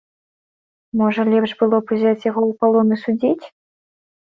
[1.01, 3.41] Можа лепш было б узяць яго ў палон і судзіць?